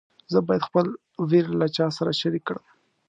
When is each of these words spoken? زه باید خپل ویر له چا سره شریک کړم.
زه 0.31 0.37
باید 0.47 0.67
خپل 0.67 0.85
ویر 1.29 1.47
له 1.59 1.67
چا 1.75 1.85
سره 1.97 2.11
شریک 2.21 2.43
کړم. 2.47 2.63